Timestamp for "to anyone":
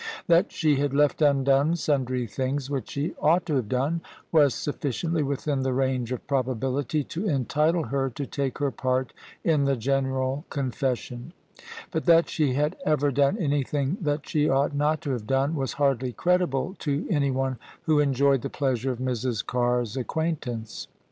16.79-17.59